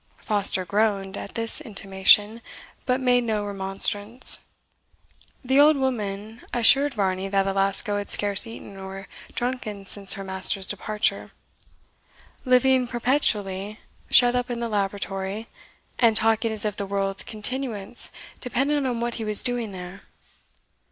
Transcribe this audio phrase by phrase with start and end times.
[0.17, 2.41] Foster groaned at this intimation,
[2.87, 4.39] but made no remonstrance.
[5.45, 10.65] The old woman assured Varney that Alasco had scarce eaten or drunken since her master's
[10.65, 11.33] departure,
[12.45, 13.79] living perpetually
[14.09, 15.47] shut up in the laboratory,
[15.99, 18.09] and talking as if the world's continuance
[18.39, 20.01] depended on what he was doing there.